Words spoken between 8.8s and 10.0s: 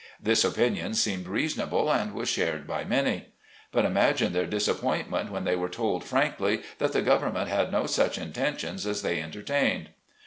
as they entertained.